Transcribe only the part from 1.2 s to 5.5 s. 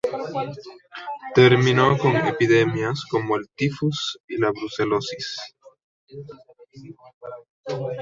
Terminó con epidemias como el tifus y la brucelosis.